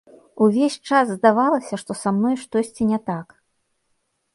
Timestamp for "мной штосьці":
2.19-2.83